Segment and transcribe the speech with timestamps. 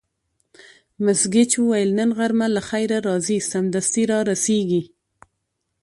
[1.03, 4.81] مس ګېج وویل: نن غرمه له خیره راځي، سمدستي را رسېږي.